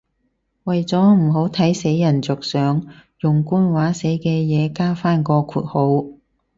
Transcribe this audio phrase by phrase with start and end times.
[0.63, 2.87] 為咗唔好睇死人着想，
[3.19, 6.05] 用官話寫嘅嘢加返個括號